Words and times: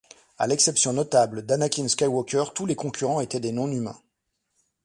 À 0.39 0.47
l'exception 0.47 0.93
notable 0.93 1.43
d'Anakin 1.45 1.87
Skywalker, 1.87 2.45
tous 2.55 2.65
les 2.65 2.73
concurrents 2.75 3.21
étaient 3.21 3.39
des 3.39 3.51
non-humains. 3.51 4.01